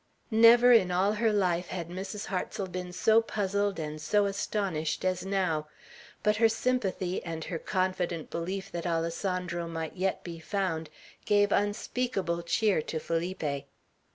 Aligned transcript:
Never 0.31 0.71
in 0.71 0.89
all 0.89 1.13
her 1.13 1.31
life 1.31 1.67
had 1.67 1.89
Mrs. 1.89 2.25
Hartsel 2.25 2.65
been 2.65 2.91
so 2.91 3.21
puzzled 3.21 3.77
and 3.77 4.01
so 4.01 4.25
astonished 4.25 5.05
as 5.05 5.23
now. 5.23 5.67
But 6.23 6.37
her 6.37 6.49
sympathy, 6.49 7.23
and 7.23 7.43
her 7.43 7.59
confident 7.59 8.31
belief 8.31 8.71
that 8.71 8.87
Alessandro 8.87 9.67
might 9.67 9.95
yet 9.95 10.23
be 10.23 10.39
found, 10.39 10.89
gave 11.25 11.51
unspeakable 11.51 12.41
cheer 12.41 12.81
to 12.81 12.97
Felipe. 12.97 13.65